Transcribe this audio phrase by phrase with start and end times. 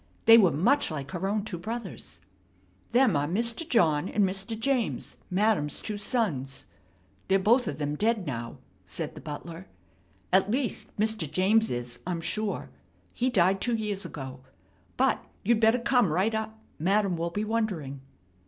[0.25, 2.21] They were much like her own two brothers.
[2.91, 3.69] "Them are Mr.
[3.69, 4.57] John and Mr.
[4.59, 6.65] James, Madam's two sons.
[7.27, 9.67] They's both of them dead now," said the butler.
[10.33, 11.29] "At least, Mr.
[11.29, 12.71] James is, I'm sure.
[13.13, 14.39] He died two years ago.
[14.97, 16.57] But you better come right up.
[16.79, 18.01] Madam will be wondering."